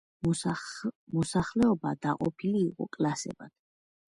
[1.17, 3.57] მოსახლეობა დაყოფილი იყო კლასებად.